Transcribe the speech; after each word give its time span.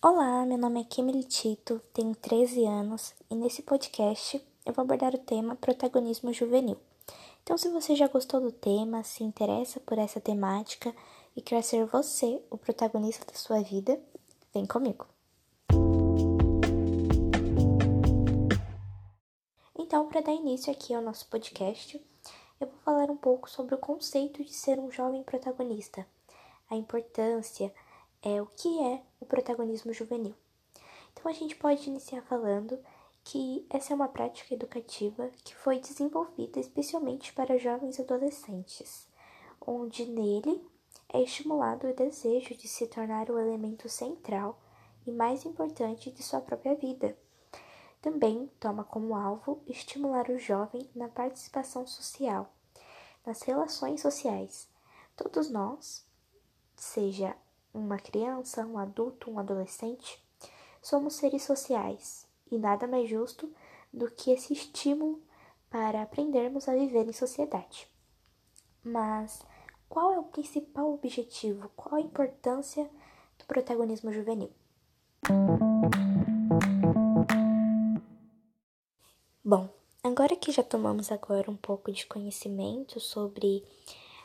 Olá, 0.00 0.46
meu 0.46 0.56
nome 0.56 0.80
é 0.80 0.84
Kimberly 0.84 1.24
Tito, 1.24 1.82
tenho 1.92 2.14
13 2.14 2.64
anos 2.64 3.16
e 3.28 3.34
nesse 3.34 3.62
podcast 3.62 4.40
eu 4.64 4.72
vou 4.72 4.84
abordar 4.84 5.12
o 5.12 5.18
tema 5.18 5.56
protagonismo 5.56 6.32
juvenil. 6.32 6.78
Então, 7.42 7.58
se 7.58 7.68
você 7.68 7.96
já 7.96 8.06
gostou 8.06 8.40
do 8.40 8.52
tema, 8.52 9.02
se 9.02 9.24
interessa 9.24 9.80
por 9.80 9.98
essa 9.98 10.20
temática 10.20 10.94
e 11.34 11.42
quer 11.42 11.64
ser 11.64 11.84
você 11.84 12.40
o 12.48 12.56
protagonista 12.56 13.26
da 13.26 13.36
sua 13.36 13.60
vida, 13.60 14.00
vem 14.54 14.64
comigo. 14.66 15.04
Então, 19.76 20.08
para 20.08 20.20
dar 20.20 20.32
início 20.32 20.72
aqui 20.72 20.94
ao 20.94 21.02
nosso 21.02 21.26
podcast, 21.26 22.00
eu 22.60 22.68
vou 22.68 22.78
falar 22.84 23.10
um 23.10 23.16
pouco 23.16 23.50
sobre 23.50 23.74
o 23.74 23.78
conceito 23.78 24.44
de 24.44 24.54
ser 24.54 24.78
um 24.78 24.92
jovem 24.92 25.24
protagonista, 25.24 26.06
a 26.70 26.76
importância, 26.76 27.74
é 28.22 28.40
o 28.40 28.46
que 28.46 28.82
é 28.82 29.02
o 29.20 29.26
protagonismo 29.26 29.92
juvenil. 29.92 30.34
Então 31.12 31.30
a 31.30 31.34
gente 31.34 31.56
pode 31.56 31.88
iniciar 31.88 32.22
falando 32.22 32.78
que 33.24 33.66
essa 33.68 33.92
é 33.92 33.96
uma 33.96 34.08
prática 34.08 34.54
educativa 34.54 35.30
que 35.44 35.54
foi 35.54 35.78
desenvolvida 35.78 36.58
especialmente 36.58 37.32
para 37.32 37.58
jovens 37.58 38.00
adolescentes, 38.00 39.06
onde 39.60 40.06
nele 40.06 40.64
é 41.08 41.22
estimulado 41.22 41.88
o 41.88 41.94
desejo 41.94 42.54
de 42.54 42.68
se 42.68 42.86
tornar 42.86 43.30
o 43.30 43.38
elemento 43.38 43.88
central 43.88 44.58
e 45.06 45.10
mais 45.10 45.44
importante 45.44 46.10
de 46.10 46.22
sua 46.22 46.40
própria 46.40 46.74
vida. 46.74 47.16
Também 48.00 48.50
toma 48.60 48.84
como 48.84 49.14
alvo 49.14 49.60
estimular 49.66 50.30
o 50.30 50.38
jovem 50.38 50.88
na 50.94 51.08
participação 51.08 51.86
social, 51.86 52.52
nas 53.26 53.42
relações 53.42 54.00
sociais. 54.00 54.68
Todos 55.16 55.50
nós, 55.50 56.06
seja 56.76 57.36
uma 57.78 57.98
criança, 57.98 58.66
um 58.66 58.78
adulto, 58.78 59.30
um 59.30 59.38
adolescente, 59.38 60.22
somos 60.82 61.14
seres 61.14 61.42
sociais 61.42 62.26
e 62.50 62.58
nada 62.58 62.86
mais 62.86 63.08
justo 63.08 63.52
do 63.92 64.10
que 64.10 64.30
esse 64.30 64.52
estímulo 64.52 65.22
para 65.70 66.02
aprendermos 66.02 66.68
a 66.68 66.74
viver 66.74 67.06
em 67.06 67.12
sociedade. 67.12 67.88
Mas 68.82 69.44
qual 69.88 70.12
é 70.12 70.18
o 70.18 70.24
principal 70.24 70.92
objetivo? 70.92 71.70
Qual 71.76 71.94
a 71.94 72.00
importância 72.00 72.88
do 73.38 73.44
protagonismo 73.46 74.12
juvenil? 74.12 74.50
Bom, 79.44 79.68
agora 80.02 80.36
que 80.36 80.52
já 80.52 80.62
tomamos 80.62 81.10
agora 81.10 81.50
um 81.50 81.56
pouco 81.56 81.90
de 81.90 82.06
conhecimento 82.06 83.00
sobre 83.00 83.64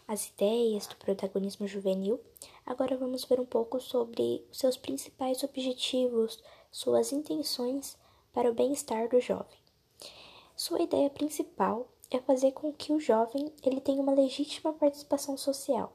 as 0.07 0.29
ideias 0.29 0.87
do 0.87 0.95
protagonismo 0.95 1.67
juvenil, 1.67 2.19
agora 2.65 2.97
vamos 2.97 3.23
ver 3.25 3.39
um 3.39 3.45
pouco 3.45 3.79
sobre 3.79 4.45
seus 4.51 4.77
principais 4.77 5.43
objetivos, 5.43 6.41
suas 6.71 7.11
intenções 7.11 7.97
para 8.33 8.49
o 8.49 8.53
bem-estar 8.53 9.09
do 9.09 9.19
jovem. 9.19 9.57
Sua 10.55 10.81
ideia 10.81 11.09
principal 11.09 11.87
é 12.11 12.19
fazer 12.19 12.51
com 12.51 12.71
que 12.71 12.93
o 12.93 12.99
jovem 12.99 13.51
ele 13.63 13.81
tenha 13.81 14.01
uma 14.01 14.13
legítima 14.13 14.73
participação 14.73 15.35
social 15.37 15.93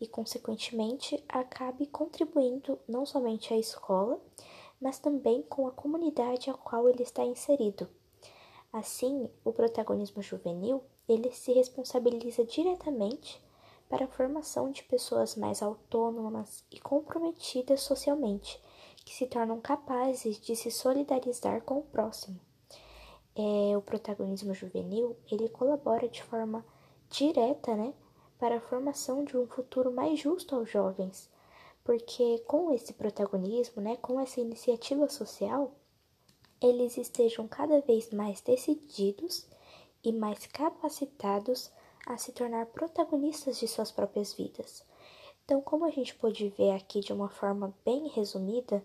e, 0.00 0.06
consequentemente, 0.06 1.22
acabe 1.28 1.86
contribuindo 1.86 2.78
não 2.88 3.06
somente 3.06 3.52
à 3.54 3.56
escola, 3.56 4.20
mas 4.80 4.98
também 4.98 5.42
com 5.42 5.66
a 5.66 5.72
comunidade 5.72 6.50
a 6.50 6.54
qual 6.54 6.88
ele 6.88 7.02
está 7.02 7.24
inserido. 7.24 7.88
Assim, 8.72 9.30
o 9.44 9.52
protagonismo 9.52 10.20
juvenil 10.20 10.82
ele 11.08 11.30
se 11.32 11.52
responsabiliza 11.52 12.44
diretamente 12.44 13.40
para 13.88 14.04
a 14.04 14.08
formação 14.08 14.70
de 14.70 14.82
pessoas 14.82 15.36
mais 15.36 15.62
autônomas 15.62 16.64
e 16.70 16.80
comprometidas 16.80 17.80
socialmente, 17.82 18.60
que 19.04 19.14
se 19.14 19.26
tornam 19.26 19.60
capazes 19.60 20.40
de 20.40 20.56
se 20.56 20.70
solidarizar 20.70 21.62
com 21.62 21.78
o 21.78 21.82
próximo. 21.82 22.40
É, 23.36 23.76
o 23.76 23.82
protagonismo 23.82 24.54
juvenil 24.54 25.16
ele 25.30 25.48
colabora 25.48 26.08
de 26.08 26.22
forma 26.22 26.64
direta, 27.08 27.76
né, 27.76 27.94
para 28.38 28.56
a 28.56 28.60
formação 28.60 29.24
de 29.24 29.36
um 29.36 29.46
futuro 29.46 29.92
mais 29.92 30.18
justo 30.18 30.56
aos 30.56 30.70
jovens, 30.70 31.30
porque 31.84 32.38
com 32.40 32.72
esse 32.72 32.92
protagonismo, 32.92 33.80
né, 33.80 33.96
com 33.96 34.18
essa 34.18 34.40
iniciativa 34.40 35.08
social, 35.08 35.72
eles 36.60 36.96
estejam 36.96 37.46
cada 37.46 37.80
vez 37.80 38.10
mais 38.10 38.40
decididos 38.40 39.46
e 40.06 40.12
mais 40.12 40.46
capacitados 40.46 41.68
a 42.06 42.16
se 42.16 42.30
tornar 42.30 42.66
protagonistas 42.66 43.58
de 43.58 43.66
suas 43.66 43.90
próprias 43.90 44.32
vidas. 44.32 44.84
Então, 45.44 45.60
como 45.60 45.84
a 45.84 45.90
gente 45.90 46.14
pode 46.14 46.48
ver 46.50 46.76
aqui 46.76 47.00
de 47.00 47.12
uma 47.12 47.28
forma 47.28 47.74
bem 47.84 48.06
resumida, 48.06 48.84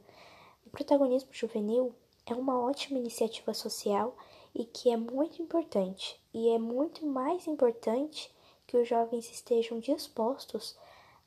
o 0.66 0.72
protagonismo 0.72 1.30
juvenil 1.32 1.94
é 2.26 2.34
uma 2.34 2.60
ótima 2.60 2.98
iniciativa 2.98 3.54
social 3.54 4.18
e 4.56 4.66
que 4.66 4.90
é 4.90 4.98
muito 4.98 5.44
importante, 5.44 6.20
e 6.34 6.50
é 6.50 6.58
muito 6.58 7.06
mais 7.06 7.46
importante 7.46 8.34
que 8.66 8.76
os 8.76 8.88
jovens 8.88 9.30
estejam 9.30 9.80
dispostos 9.80 10.76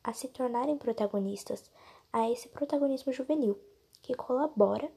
a 0.02 0.12
se 0.12 0.26
tornarem 0.26 0.76
protagonistas 0.76 1.70
a 2.12 2.28
esse 2.28 2.48
protagonismo 2.48 3.12
juvenil, 3.12 3.56
que 4.02 4.12
colabora 4.12 4.90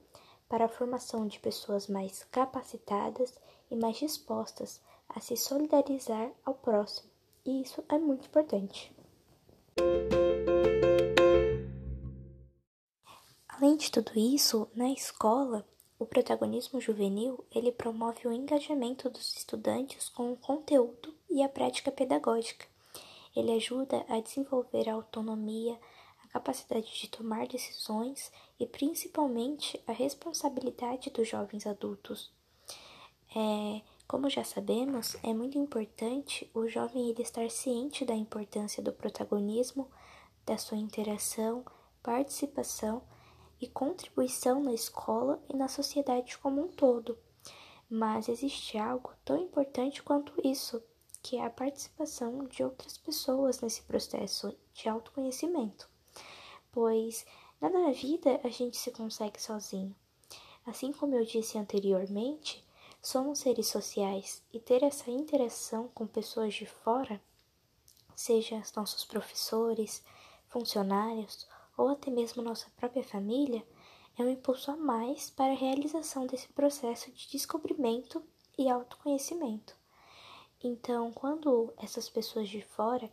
para 0.50 0.66
a 0.66 0.70
formação 0.70 1.28
de 1.28 1.40
pessoas 1.40 1.88
mais 1.88 2.24
capacitadas 2.32 3.40
e 3.70 3.76
mais 3.76 3.98
dispostas 3.98 4.82
a 5.10 5.20
se 5.20 5.36
solidarizar 5.36 6.32
ao 6.46 6.54
próximo, 6.54 7.10
e 7.46 7.62
isso 7.62 7.84
é 7.90 7.98
muito 7.98 8.28
importante. 8.28 8.92
Além 13.48 13.76
de 13.76 13.92
tudo 13.92 14.12
isso, 14.16 14.70
na 14.76 14.92
escola, 14.92 15.68
o 15.98 16.06
protagonismo 16.06 16.80
juvenil 16.80 17.44
ele 17.52 17.72
promove 17.72 18.28
o 18.28 18.32
engajamento 18.32 19.10
dos 19.10 19.36
estudantes 19.36 20.10
com 20.10 20.32
o 20.32 20.38
conteúdo 20.38 21.16
e 21.28 21.42
a 21.42 21.50
prática 21.50 21.92
pedagógica. 21.92 22.68
Ele 23.36 23.52
ajuda 23.54 24.06
a 24.08 24.20
desenvolver 24.20 24.88
a 24.88 24.94
autonomia, 24.94 25.80
a 26.24 26.28
capacidade 26.28 26.94
de 26.94 27.10
tomar 27.10 27.48
decisões 27.48 28.32
e 28.60 28.68
principalmente 28.68 29.82
a 29.88 29.92
responsabilidade 29.92 31.10
dos 31.10 31.28
jovens 31.28 31.66
adultos. 31.66 32.32
É, 33.36 33.82
como 34.08 34.30
já 34.30 34.44
sabemos, 34.44 35.18
é 35.22 35.34
muito 35.34 35.58
importante 35.58 36.50
o 36.54 36.66
jovem 36.66 37.10
ele 37.10 37.22
estar 37.22 37.50
ciente 37.52 38.06
da 38.06 38.16
importância 38.16 38.82
do 38.82 38.94
protagonismo, 38.94 39.92
da 40.46 40.58
sua 40.58 40.78
interação, 40.78 41.66
participação 42.02 43.02
e 43.60 43.68
contribuição 43.68 44.64
na 44.64 44.74
escola 44.74 45.44
e 45.50 45.56
na 45.58 45.68
sociedade 45.68 46.38
como 46.38 46.62
um 46.62 46.68
todo. 46.70 47.18
Mas 47.90 48.30
existe 48.30 48.78
algo 48.78 49.12
tão 49.26 49.38
importante 49.38 50.02
quanto 50.02 50.34
isso, 50.42 50.82
que 51.22 51.36
é 51.36 51.46
a 51.46 51.50
participação 51.50 52.46
de 52.46 52.64
outras 52.64 52.98
pessoas 52.98 53.60
nesse 53.60 53.82
processo 53.82 54.56
de 54.74 54.88
autoconhecimento. 54.88 55.90
Pois 56.72 57.26
nada 57.60 57.78
na 57.78 57.92
vida 57.92 58.40
a 58.42 58.50
gente 58.50 58.78
se 58.78 58.92
consegue 58.92 59.42
sozinho. 59.42 59.94
Assim 60.66 60.94
como 60.94 61.16
eu 61.16 61.26
disse 61.26 61.58
anteriormente, 61.58 62.66
somos 63.08 63.40
seres 63.40 63.68
sociais 63.68 64.44
e 64.52 64.60
ter 64.60 64.84
essa 64.84 65.10
interação 65.10 65.90
com 65.96 66.06
pessoas 66.06 66.54
de 66.54 66.66
fora, 66.66 67.22
seja 68.14 68.62
nossos 68.76 69.06
professores, 69.06 70.04
funcionários 70.50 71.48
ou 71.78 71.88
até 71.88 72.12
mesmo 72.12 72.44
nossa 72.44 72.70
própria 72.76 73.06
família, 73.06 73.66
é 74.20 74.24
um 74.24 74.30
impulso 74.30 74.72
a 74.72 74.76
mais 74.76 75.30
para 75.30 75.54
a 75.54 75.56
realização 75.56 76.28
desse 76.28 76.50
processo 76.50 77.10
de 77.14 77.30
descobrimento 77.30 78.22
e 78.58 78.70
autoconhecimento. 78.70 79.74
Então, 80.62 81.10
quando 81.14 81.74
essas 81.78 82.10
pessoas 82.10 82.50
de 82.50 82.62
fora 82.62 83.10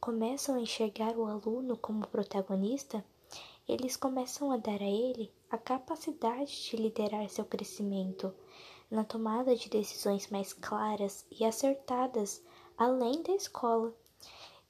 começam 0.00 0.54
a 0.54 0.60
enxergar 0.60 1.16
o 1.16 1.26
aluno 1.26 1.76
como 1.76 2.06
protagonista, 2.06 3.04
eles 3.68 3.96
começam 3.96 4.52
a 4.52 4.56
dar 4.56 4.80
a 4.80 4.88
ele 4.88 5.32
a 5.50 5.58
capacidade 5.58 6.70
de 6.70 6.76
liderar 6.76 7.28
seu 7.28 7.44
crescimento 7.44 8.32
na 8.92 9.04
tomada 9.04 9.56
de 9.56 9.70
decisões 9.70 10.28
mais 10.28 10.52
claras 10.52 11.24
e 11.30 11.46
acertadas 11.46 12.44
além 12.76 13.22
da 13.22 13.32
escola 13.32 13.90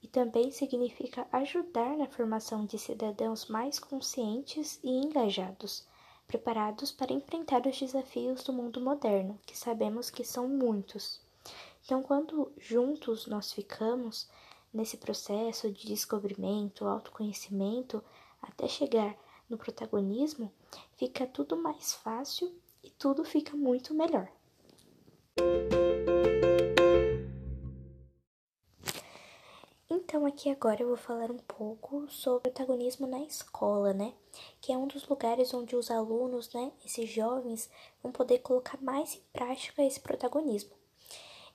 e 0.01 0.07
também 0.07 0.49
significa 0.49 1.27
ajudar 1.29 1.97
na 1.97 2.07
formação 2.07 2.65
de 2.65 2.79
cidadãos 2.79 3.47
mais 3.47 3.79
conscientes 3.79 4.79
e 4.81 4.89
engajados, 4.89 5.85
preparados 6.25 6.89
para 6.89 7.11
enfrentar 7.11 7.67
os 7.67 7.77
desafios 7.77 8.45
do 8.45 8.53
mundo 8.53 8.79
moderno, 8.79 9.37
que 9.45 9.57
sabemos 9.57 10.09
que 10.09 10.23
são 10.23 10.47
muitos. 10.47 11.19
Então, 11.83 12.01
quando 12.01 12.49
juntos 12.57 13.27
nós 13.27 13.51
ficamos 13.51 14.29
nesse 14.73 14.95
processo 14.95 15.69
de 15.69 15.85
descobrimento, 15.85 16.87
autoconhecimento, 16.87 18.01
até 18.41 18.69
chegar 18.69 19.17
no 19.49 19.57
protagonismo, 19.57 20.49
fica 20.95 21.27
tudo 21.27 21.57
mais 21.57 21.93
fácil 21.93 22.62
e 22.83 22.89
tudo 22.91 23.23
fica 23.23 23.55
muito 23.55 23.93
melhor. 23.93 24.29
Então, 29.89 30.25
aqui 30.25 30.49
agora 30.49 30.81
eu 30.81 30.87
vou 30.87 30.97
falar 30.97 31.31
um 31.31 31.37
pouco 31.37 32.09
sobre 32.09 32.49
o 32.49 32.51
protagonismo 32.51 33.07
na 33.07 33.21
escola, 33.21 33.93
né? 33.93 34.13
Que 34.61 34.71
é 34.71 34.77
um 34.77 34.87
dos 34.87 35.07
lugares 35.07 35.53
onde 35.53 35.75
os 35.75 35.89
alunos, 35.89 36.53
né, 36.53 36.71
esses 36.85 37.09
jovens, 37.09 37.69
vão 38.01 38.11
poder 38.11 38.39
colocar 38.39 38.81
mais 38.81 39.15
em 39.15 39.21
prática 39.31 39.83
esse 39.83 39.99
protagonismo. 39.99 40.71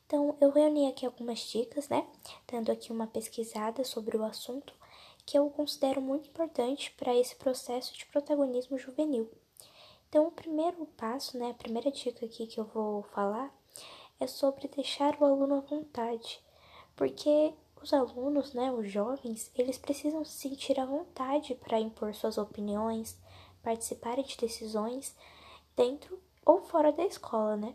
Então, 0.07 0.37
eu 0.41 0.51
reuni 0.51 0.89
aqui 0.89 1.05
algumas 1.05 1.41
dicas, 1.41 1.89
né? 1.89 2.09
Dando 2.51 2.73
aqui 2.73 2.91
uma 2.91 3.07
pesquisada 3.07 3.85
sobre 3.85 4.17
o 4.17 4.25
assunto 4.25 4.75
que 5.27 5.39
eu 5.39 5.51
considero 5.51 6.01
muito 6.01 6.29
importante 6.29 6.91
para 6.93 7.15
esse 7.15 7.37
processo 7.37 7.97
de 7.97 8.07
protagonismo 8.07 8.79
juvenil. 8.79 9.31
Então, 10.09 10.27
o 10.27 10.33
primeiro 10.33 10.87
passo, 10.97 11.37
né, 11.37 11.51
a 11.51 11.55
primeira 11.55 11.91
dica 11.91 12.25
aqui 12.25 12.47
que 12.47 12.59
eu 12.59 12.65
vou 12.65 13.03
falar 13.03 13.55
é 14.19 14.27
sobre 14.27 14.67
deixar 14.67 15.15
o 15.21 15.25
aluno 15.25 15.57
à 15.57 15.61
vontade, 15.61 16.41
porque 16.97 17.53
os 17.83 17.93
alunos, 17.93 18.55
né, 18.55 18.73
os 18.73 18.91
jovens, 18.91 19.51
eles 19.55 19.77
precisam 19.77 20.25
se 20.25 20.49
sentir 20.49 20.81
à 20.81 20.87
vontade 20.87 21.55
para 21.55 21.79
impor 21.79 22.15
suas 22.15 22.39
opiniões, 22.39 23.19
participarem 23.63 24.25
de 24.25 24.37
decisões 24.39 25.15
dentro 25.77 26.19
ou 26.45 26.63
fora 26.63 26.91
da 26.91 27.05
escola, 27.05 27.57
né? 27.57 27.75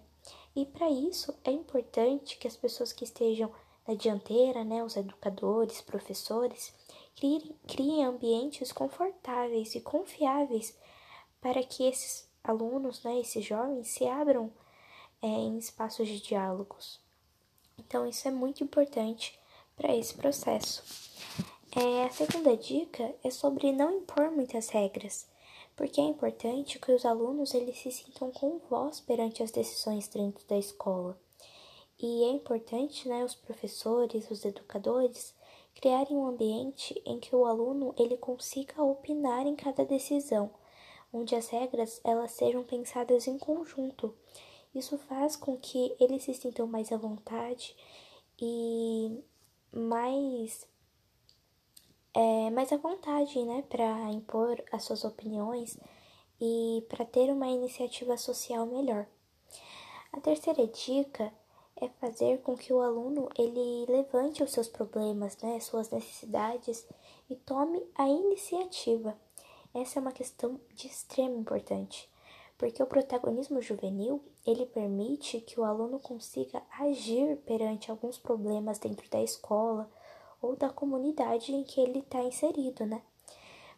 E 0.55 0.65
para 0.65 0.89
isso 0.89 1.33
é 1.43 1.51
importante 1.51 2.37
que 2.37 2.47
as 2.47 2.57
pessoas 2.57 2.91
que 2.91 3.03
estejam 3.03 3.51
na 3.87 3.93
dianteira, 3.93 4.63
né, 4.63 4.83
os 4.83 4.95
educadores, 4.95 5.81
professores, 5.81 6.73
criem, 7.15 7.55
criem 7.67 8.05
ambientes 8.05 8.71
confortáveis 8.71 9.75
e 9.75 9.81
confiáveis 9.81 10.75
para 11.43 11.61
que 11.61 11.83
esses 11.83 12.25
alunos, 12.41 13.03
né, 13.03 13.19
esses 13.19 13.43
jovens, 13.43 13.89
se 13.89 14.07
abram 14.07 14.49
é, 15.21 15.27
em 15.27 15.57
espaços 15.57 16.07
de 16.07 16.21
diálogos. 16.21 17.01
Então, 17.77 18.07
isso 18.07 18.25
é 18.29 18.31
muito 18.31 18.63
importante 18.63 19.37
para 19.75 19.93
esse 19.93 20.13
processo. 20.13 20.81
É, 21.75 22.05
a 22.05 22.11
segunda 22.11 22.55
dica 22.55 23.13
é 23.21 23.29
sobre 23.29 23.73
não 23.73 23.97
impor 23.97 24.31
muitas 24.31 24.69
regras, 24.69 25.27
porque 25.75 25.99
é 25.99 26.05
importante 26.05 26.79
que 26.79 26.93
os 26.93 27.05
alunos 27.05 27.53
eles 27.53 27.77
se 27.77 27.91
sintam 27.91 28.31
com 28.31 28.59
voz 28.69 29.01
perante 29.01 29.43
as 29.43 29.51
decisões 29.51 30.07
dentro 30.07 30.47
da 30.47 30.57
escola. 30.57 31.19
E 31.99 32.23
é 32.23 32.29
importante, 32.29 33.09
né, 33.09 33.21
os 33.25 33.35
professores, 33.35 34.31
os 34.31 34.45
educadores, 34.45 35.35
criarem 35.75 36.15
um 36.15 36.25
ambiente 36.25 37.01
em 37.05 37.19
que 37.19 37.35
o 37.35 37.45
aluno 37.45 37.93
ele 37.97 38.15
consiga 38.15 38.81
opinar 38.81 39.45
em 39.45 39.55
cada 39.55 39.83
decisão, 39.83 40.49
onde 41.13 41.35
as 41.35 41.47
regras 41.47 42.01
elas 42.03 42.31
sejam 42.31 42.63
pensadas 42.63 43.27
em 43.27 43.37
conjunto. 43.37 44.13
Isso 44.73 44.97
faz 44.97 45.35
com 45.35 45.55
que 45.55 45.95
eles 45.99 46.23
se 46.23 46.33
sintam 46.33 46.65
mais 46.65 46.91
à 46.91 46.97
vontade 46.97 47.75
e 48.41 49.23
mais 49.71 50.67
é, 52.13 52.49
mais 52.49 52.71
à 52.71 52.77
vontade, 52.77 53.43
né, 53.43 53.63
para 53.69 54.11
impor 54.11 54.63
as 54.71 54.83
suas 54.83 55.03
opiniões 55.03 55.77
e 56.39 56.85
para 56.89 57.05
ter 57.05 57.31
uma 57.31 57.47
iniciativa 57.47 58.17
social 58.17 58.65
melhor. 58.65 59.07
A 60.11 60.19
terceira 60.19 60.67
dica 60.67 61.33
é 61.75 61.89
fazer 61.89 62.39
com 62.41 62.55
que 62.55 62.71
o 62.71 62.81
aluno 62.81 63.29
ele 63.37 63.85
levante 63.91 64.43
os 64.43 64.51
seus 64.51 64.67
problemas, 64.67 65.37
né, 65.37 65.59
suas 65.59 65.89
necessidades 65.89 66.85
e 67.29 67.35
tome 67.35 67.83
a 67.95 68.07
iniciativa. 68.07 69.17
Essa 69.73 69.97
é 69.97 70.01
uma 70.01 70.11
questão 70.11 70.59
de 70.75 70.85
extrema 70.85 71.35
importância, 71.35 72.07
porque 72.59 72.81
o 72.83 72.85
protagonismo 72.85 73.59
juvenil 73.59 74.23
ele 74.45 74.67
permite 74.67 75.41
que 75.41 75.59
o 75.59 75.63
aluno 75.63 75.99
consiga 75.99 76.61
agir 76.79 77.37
perante 77.37 77.89
alguns 77.89 78.19
problemas 78.19 78.77
dentro 78.77 79.09
da 79.09 79.19
escola 79.23 79.89
ou 80.39 80.55
da 80.55 80.69
comunidade 80.69 81.51
em 81.51 81.63
que 81.63 81.81
ele 81.81 81.99
está 81.99 82.21
inserido, 82.21 82.85
né? 82.85 83.01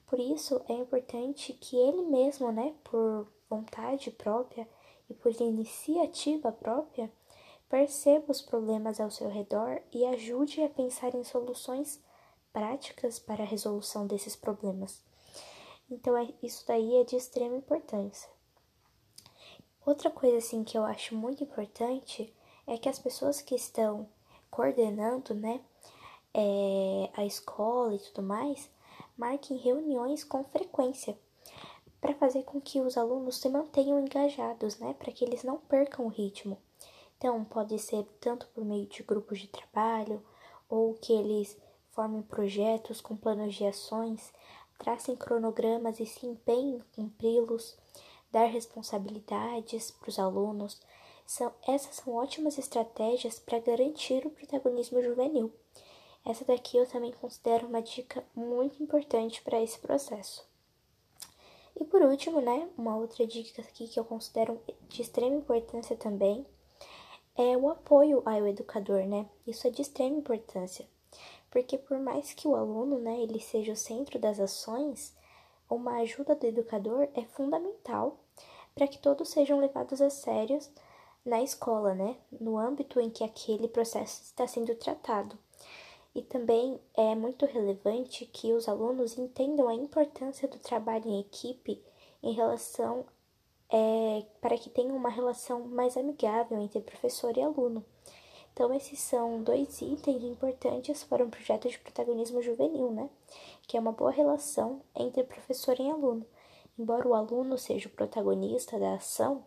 Por 0.06 0.20
isso 0.20 0.62
é 0.68 0.74
importante 0.74 1.54
que 1.54 1.78
ele 1.78 2.02
mesmo, 2.02 2.52
né, 2.52 2.76
por 2.84 3.26
vontade 3.50 4.12
própria 4.12 4.68
e 5.10 5.14
por 5.14 5.32
iniciativa 5.40 6.52
própria, 6.52 7.10
perceba 7.70 8.32
os 8.32 8.42
problemas 8.42 9.00
ao 9.00 9.10
seu 9.10 9.30
redor 9.30 9.82
e 9.94 10.06
ajude 10.06 10.62
a 10.62 10.70
pensar 10.70 11.16
em 11.16 11.24
soluções 11.24 12.04
práticas 12.52 13.18
para 13.18 13.44
a 13.44 13.48
resolução 13.48 14.06
desses 14.06 14.36
problemas. 14.36 15.02
Então, 15.90 16.18
é, 16.18 16.34
isso 16.42 16.66
daí 16.68 16.98
é 16.98 17.04
de 17.04 17.16
extrema 17.16 17.56
importância. 17.56 18.30
Outra 19.86 20.10
coisa 20.10 20.38
assim 20.38 20.64
que 20.64 20.78
eu 20.78 20.84
acho 20.84 21.16
muito 21.16 21.44
importante 21.44 22.34
é 22.66 22.78
que 22.78 22.90
as 22.90 22.98
pessoas 22.98 23.40
que 23.40 23.54
estão 23.54 24.10
coordenando, 24.50 25.36
né, 25.36 25.62
é, 26.34 27.10
a 27.14 27.24
escola 27.24 27.94
e 27.94 28.00
tudo 28.00 28.24
mais, 28.24 28.70
marquem 29.16 29.58
reuniões 29.58 30.24
com 30.24 30.44
frequência 30.44 31.18
para 32.02 32.16
fazer 32.16 32.44
com 32.44 32.60
que 32.60 32.80
os 32.82 32.98
alunos 32.98 33.38
se 33.38 33.48
mantenham 33.48 34.00
engajados, 34.00 34.78
né, 34.80 34.94
para 34.94 35.12
que 35.12 35.24
eles 35.24 35.44
não 35.44 35.58
percam 35.58 36.06
o 36.06 36.10
ritmo. 36.10 36.58
Então, 37.18 37.44
pode 37.46 37.78
ser 37.80 38.04
tanto 38.20 38.48
por 38.48 38.66
meio 38.66 38.88
de 38.88 39.04
grupos 39.04 39.40
de 39.40 39.48
trabalho 39.48 40.24
ou 40.68 40.94
que 40.96 41.14
eles 41.14 41.58
formem 41.92 42.22
projetos 42.22 43.00
com 43.02 43.16
planos 43.16 43.56
de 43.56 43.66
ações, 43.66 44.34
tracem 44.78 45.16
cronogramas 45.16 46.00
e 46.00 46.06
se 46.06 46.26
empenhem 46.26 46.76
em 46.76 47.04
cumpri-los 47.04 47.78
dar 48.32 48.46
responsabilidades 48.46 49.92
para 49.92 50.10
os 50.10 50.20
alunos, 50.20 50.82
são, 51.26 51.54
essas 51.68 51.96
são 51.96 52.14
ótimas 52.14 52.58
estratégias 52.58 53.40
para 53.40 53.60
garantir 53.60 54.26
o 54.26 54.30
protagonismo 54.30 55.02
juvenil. 55.02 55.52
Essa 56.26 56.44
daqui 56.44 56.78
eu 56.78 56.88
também 56.88 57.12
considero 57.14 57.68
uma 57.68 57.82
dica 57.82 58.26
muito 58.36 58.82
importante 58.82 59.42
para 59.42 59.62
esse 59.62 59.80
processo. 59.80 60.46
E 61.80 61.84
por 61.84 62.02
último, 62.02 62.42
né, 62.42 62.70
uma 62.78 62.98
outra 62.98 63.26
dica 63.28 63.62
aqui 63.62 63.88
que 63.88 64.00
eu 64.00 64.06
considero 64.06 64.60
de 64.88 65.02
extrema 65.02 65.36
importância 65.36 65.96
também 65.96 66.46
é 67.38 67.58
o 67.58 67.70
apoio 67.70 68.22
ao 68.26 68.48
educador, 68.48 69.06
né? 69.06 69.30
Isso 69.46 69.68
é 69.68 69.70
de 69.70 69.82
extrema 69.82 70.18
importância, 70.18 70.88
porque 71.56 71.78
por 71.78 71.98
mais 71.98 72.34
que 72.34 72.50
o 72.50 72.56
aluno, 72.58 73.00
né, 73.00 73.18
ele 73.22 73.40
seja 73.40 73.72
o 73.72 73.78
centro 73.78 74.20
das 74.20 74.42
ações, 74.42 75.16
uma 75.70 76.00
ajuda 76.00 76.36
do 76.36 76.46
educador 76.46 77.08
é 77.16 77.22
fundamental 77.22 78.18
para 78.76 78.86
que 78.90 79.00
todos 79.00 79.30
sejam 79.30 79.62
levados 79.62 80.02
a 80.02 80.10
sério 80.10 80.60
na 81.24 81.42
escola, 81.42 81.94
né? 81.94 82.18
No 82.42 82.58
âmbito 82.58 83.00
em 83.00 83.10
que 83.10 83.24
aquele 83.24 83.70
processo 83.70 84.22
está 84.22 84.46
sendo 84.46 84.76
tratado. 84.76 85.40
E 86.14 86.22
também 86.22 86.78
é 86.94 87.16
muito 87.16 87.46
relevante 87.46 88.26
que 88.26 88.52
os 88.52 88.68
alunos 88.68 89.18
entendam 89.18 89.70
a 89.70 89.74
importância 89.74 90.50
do 90.50 90.60
trabalho 90.60 91.08
em 91.08 91.22
equipe 91.22 91.82
em 92.22 92.34
relação 92.34 93.06
é, 93.70 94.26
para 94.42 94.58
que 94.58 94.70
tenham 94.70 94.98
uma 94.98 95.10
relação 95.10 95.62
mais 95.62 95.96
amigável 95.96 96.60
entre 96.60 96.82
professor 96.82 97.38
e 97.38 97.42
aluno. 97.42 97.82
Então, 98.56 98.74
esses 98.74 99.00
são 99.02 99.44
dois 99.44 99.82
itens 99.82 100.24
importantes 100.24 101.04
para 101.04 101.22
um 101.22 101.30
projeto 101.30 101.68
de 101.68 101.78
protagonismo 101.78 102.42
juvenil, 102.42 102.90
né? 102.90 103.10
Que 103.68 103.76
é 103.76 103.80
uma 103.82 103.92
boa 103.92 104.12
relação 104.12 104.82
entre 104.96 105.26
professor 105.26 105.78
e 105.78 105.90
aluno. 105.90 106.26
Embora 106.80 107.06
o 107.06 107.14
aluno 107.14 107.58
seja 107.58 107.90
o 107.90 107.92
protagonista 107.92 108.80
da 108.80 108.94
ação, 108.94 109.44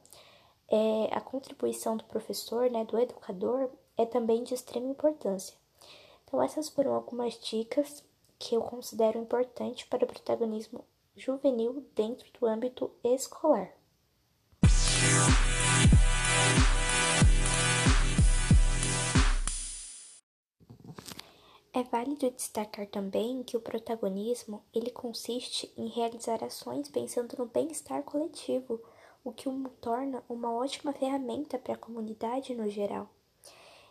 é, 0.69 1.09
a 1.11 1.23
contribuição 1.23 1.97
do 1.97 2.05
professor, 2.05 2.71
né, 2.71 2.85
do 2.85 2.99
educador, 2.99 3.71
é 3.97 4.05
também 4.05 4.45
de 4.45 4.53
extrema 4.53 4.91
importância. 4.91 5.57
Então, 6.27 6.43
essas 6.43 6.69
foram 6.69 6.93
algumas 6.93 7.33
dicas 7.41 8.05
que 8.39 8.55
eu 8.55 8.61
considero 8.61 9.19
importantes 9.19 9.87
para 9.87 10.05
o 10.05 10.07
protagonismo 10.07 10.85
juvenil 11.17 11.83
dentro 11.95 12.31
do 12.39 12.47
âmbito 12.47 12.91
escolar. 13.03 13.73
Válido 21.91 22.31
destacar 22.31 22.87
também 22.87 23.43
que 23.43 23.57
o 23.57 23.61
protagonismo 23.61 24.63
ele 24.73 24.91
consiste 24.91 25.73
em 25.77 25.89
realizar 25.89 26.43
ações 26.45 26.89
pensando 26.89 27.37
no 27.39 27.47
bem-estar 27.47 28.03
coletivo, 28.03 28.81
o 29.25 29.33
que 29.33 29.49
o 29.49 29.69
torna 29.81 30.23
uma 30.29 30.53
ótima 30.53 30.93
ferramenta 30.93 31.59
para 31.59 31.75
a 31.75 31.79
comunidade 31.79 32.55
no 32.55 32.69
geral. 32.69 33.09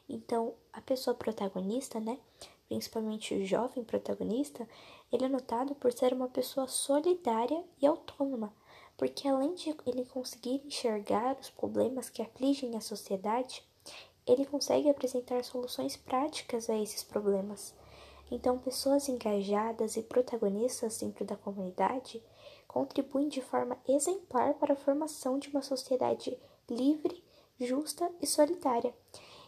Então, 0.09 0.53
a 0.71 0.81
pessoa 0.81 1.13
protagonista, 1.13 1.99
né, 1.99 2.17
principalmente 2.67 3.33
o 3.33 3.45
jovem 3.45 3.83
protagonista, 3.83 4.67
ele 5.11 5.25
é 5.25 5.29
notado 5.29 5.75
por 5.75 5.91
ser 5.91 6.13
uma 6.13 6.27
pessoa 6.27 6.67
solidária 6.67 7.63
e 7.81 7.85
autônoma, 7.85 8.53
porque 8.97 9.27
além 9.27 9.53
de 9.53 9.75
ele 9.85 10.05
conseguir 10.05 10.61
enxergar 10.65 11.37
os 11.39 11.49
problemas 11.49 12.09
que 12.09 12.21
afligem 12.21 12.75
a 12.75 12.81
sociedade, 12.81 13.63
ele 14.25 14.45
consegue 14.45 14.89
apresentar 14.89 15.43
soluções 15.43 15.95
práticas 15.95 16.69
a 16.69 16.77
esses 16.77 17.03
problemas. 17.03 17.73
Então, 18.29 18.57
pessoas 18.59 19.07
engajadas 19.07 19.95
e 19.95 20.03
protagonistas 20.03 20.97
dentro 20.97 21.23
da 21.23 21.37
comunidade 21.37 22.21
contribuem 22.67 23.29
de 23.29 23.41
forma 23.41 23.77
exemplar 23.87 24.53
para 24.55 24.73
a 24.73 24.77
formação 24.77 25.39
de 25.39 25.49
uma 25.49 25.61
sociedade 25.61 26.37
livre, 26.69 27.23
justa 27.59 28.11
e 28.21 28.27
solidária. 28.27 28.93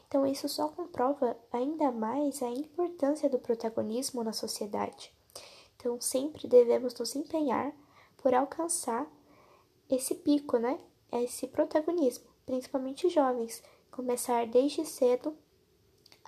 Então, 0.07 0.25
isso 0.25 0.47
só 0.49 0.69
comprova 0.69 1.37
ainda 1.51 1.91
mais 1.91 2.41
a 2.41 2.49
importância 2.49 3.29
do 3.29 3.37
protagonismo 3.37 4.23
na 4.23 4.33
sociedade. 4.33 5.13
Então, 5.75 5.99
sempre 6.01 6.47
devemos 6.47 6.95
nos 6.95 7.15
empenhar 7.15 7.73
por 8.17 8.33
alcançar 8.33 9.07
esse 9.89 10.15
pico, 10.15 10.57
né? 10.57 10.79
Esse 11.11 11.47
protagonismo, 11.47 12.25
principalmente 12.45 13.09
jovens, 13.09 13.61
começar 13.91 14.47
desde 14.47 14.85
cedo 14.85 15.35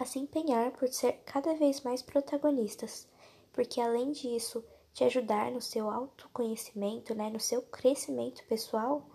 a 0.01 0.05
se 0.05 0.17
empenhar 0.17 0.71
por 0.71 0.87
ser 0.87 1.21
cada 1.25 1.53
vez 1.53 1.81
mais 1.81 2.01
protagonistas, 2.01 3.07
porque 3.53 3.79
além 3.79 4.11
disso, 4.11 4.65
te 4.95 5.03
ajudar 5.03 5.51
no 5.51 5.61
seu 5.61 5.91
autoconhecimento, 5.91 7.13
né, 7.13 7.29
no 7.29 7.39
seu 7.39 7.61
crescimento 7.61 8.43
pessoal, 8.45 9.07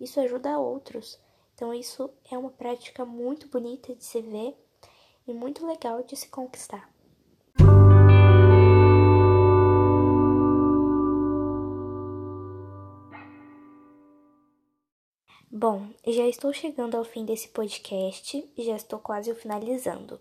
isso 0.00 0.18
ajuda 0.18 0.58
outros. 0.58 1.16
Então 1.54 1.72
isso 1.72 2.10
é 2.28 2.36
uma 2.36 2.50
prática 2.50 3.04
muito 3.04 3.46
bonita 3.46 3.94
de 3.94 4.04
se 4.04 4.20
ver 4.20 4.56
e 5.28 5.32
muito 5.32 5.64
legal 5.64 6.02
de 6.02 6.16
se 6.16 6.28
conquistar. 6.28 6.92
Bom, 15.48 15.86
já 16.04 16.26
estou 16.26 16.52
chegando 16.52 16.96
ao 16.96 17.04
fim 17.04 17.24
desse 17.24 17.46
podcast, 17.46 18.52
já 18.58 18.74
estou 18.74 18.98
quase 18.98 19.32
finalizando 19.36 20.20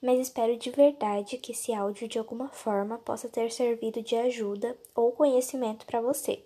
mas 0.00 0.18
espero 0.18 0.56
de 0.56 0.70
verdade 0.70 1.38
que 1.38 1.52
esse 1.52 1.72
áudio 1.72 2.08
de 2.08 2.18
alguma 2.18 2.48
forma 2.48 2.98
possa 2.98 3.28
ter 3.28 3.50
servido 3.52 4.02
de 4.02 4.16
ajuda 4.16 4.76
ou 4.94 5.12
conhecimento 5.12 5.84
para 5.86 6.00
você. 6.00 6.42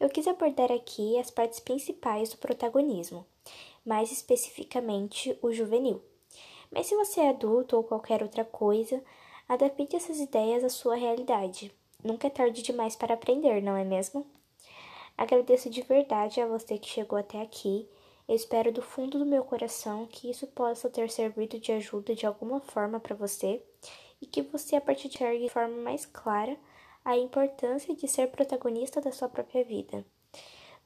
Eu 0.00 0.08
quis 0.08 0.26
abordar 0.26 0.72
aqui 0.72 1.18
as 1.18 1.30
partes 1.30 1.60
principais 1.60 2.30
do 2.30 2.38
protagonismo, 2.38 3.24
mais 3.84 4.10
especificamente 4.10 5.38
o 5.40 5.52
juvenil. 5.52 6.02
Mas 6.70 6.86
se 6.86 6.96
você 6.96 7.20
é 7.20 7.28
adulto 7.28 7.76
ou 7.76 7.84
qualquer 7.84 8.22
outra 8.22 8.44
coisa, 8.44 9.02
adapte 9.48 9.94
essas 9.94 10.18
ideias 10.18 10.64
à 10.64 10.68
sua 10.68 10.96
realidade. 10.96 11.72
Nunca 12.02 12.26
é 12.26 12.30
tarde 12.30 12.62
demais 12.62 12.96
para 12.96 13.14
aprender, 13.14 13.62
não 13.62 13.76
é 13.76 13.84
mesmo? 13.84 14.26
Agradeço 15.16 15.70
de 15.70 15.82
verdade 15.82 16.40
a 16.40 16.46
você 16.46 16.78
que 16.78 16.88
chegou 16.88 17.18
até 17.18 17.40
aqui 17.40 17.86
espero 18.28 18.72
do 18.72 18.82
fundo 18.82 19.18
do 19.18 19.26
meu 19.26 19.44
coração 19.44 20.06
que 20.06 20.30
isso 20.30 20.46
possa 20.46 20.88
ter 20.88 21.10
servido 21.10 21.58
de 21.58 21.72
ajuda 21.72 22.14
de 22.14 22.26
alguma 22.26 22.60
forma 22.60 23.00
para 23.00 23.16
você 23.16 23.62
e 24.20 24.26
que 24.26 24.42
você, 24.42 24.76
a 24.76 24.80
partir 24.80 25.08
de 25.08 25.22
agora, 25.22 25.38
de 25.38 25.48
forma 25.48 25.76
mais 25.76 26.06
clara 26.06 26.56
a 27.04 27.16
importância 27.16 27.94
de 27.94 28.06
ser 28.06 28.28
protagonista 28.28 29.00
da 29.00 29.10
sua 29.10 29.28
própria 29.28 29.64
vida. 29.64 30.04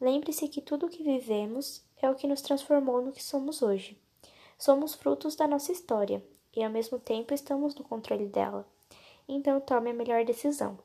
Lembre-se 0.00 0.48
que 0.48 0.60
tudo 0.60 0.86
o 0.86 0.88
que 0.88 1.02
vivemos 1.02 1.84
é 2.00 2.08
o 2.10 2.14
que 2.14 2.26
nos 2.26 2.42
transformou 2.42 3.02
no 3.02 3.12
que 3.12 3.22
somos 3.22 3.62
hoje. 3.62 4.00
Somos 4.58 4.94
frutos 4.94 5.36
da 5.36 5.46
nossa 5.46 5.72
história 5.72 6.24
e, 6.54 6.64
ao 6.64 6.70
mesmo 6.70 6.98
tempo, 6.98 7.34
estamos 7.34 7.74
no 7.74 7.84
controle 7.84 8.26
dela. 8.26 8.66
Então, 9.28 9.60
tome 9.60 9.90
a 9.90 9.94
melhor 9.94 10.24
decisão. 10.24 10.78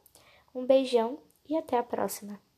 Um 0.53 0.65
beijão 0.65 1.19
e 1.47 1.55
até 1.55 1.77
a 1.77 1.83
próxima! 1.83 2.50